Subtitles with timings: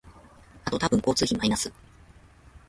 [0.65, 1.71] あと多分交通費マイナス